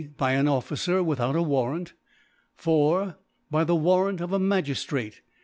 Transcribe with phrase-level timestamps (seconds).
[0.17, 1.93] By an Officer without a Warrant.
[2.55, 3.17] 4.
[3.51, 5.17] By the, Warrant of a Magi» ftrate.